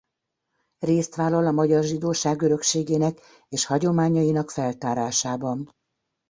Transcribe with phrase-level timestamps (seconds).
[0.79, 3.19] Részt vállal a magyar zsidóság örökségének
[3.49, 5.71] és hagyományainak feltárásában.